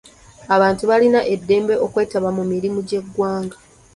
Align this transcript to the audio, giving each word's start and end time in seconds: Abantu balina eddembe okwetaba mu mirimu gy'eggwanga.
Abantu 0.55 0.83
balina 0.91 1.19
eddembe 1.33 1.75
okwetaba 1.85 2.29
mu 2.37 2.43
mirimu 2.51 2.79
gy'eggwanga. 2.87 3.57